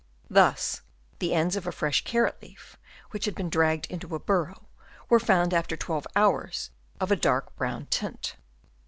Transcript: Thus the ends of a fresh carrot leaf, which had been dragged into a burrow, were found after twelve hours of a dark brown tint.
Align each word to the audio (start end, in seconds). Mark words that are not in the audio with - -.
Thus 0.31 0.81
the 1.19 1.31
ends 1.31 1.55
of 1.55 1.67
a 1.67 1.71
fresh 1.71 2.03
carrot 2.03 2.41
leaf, 2.41 2.75
which 3.11 3.25
had 3.25 3.35
been 3.35 3.51
dragged 3.51 3.85
into 3.85 4.15
a 4.15 4.19
burrow, 4.19 4.67
were 5.09 5.19
found 5.19 5.53
after 5.53 5.77
twelve 5.77 6.07
hours 6.15 6.71
of 6.99 7.11
a 7.11 7.15
dark 7.15 7.55
brown 7.55 7.85
tint. 7.85 8.35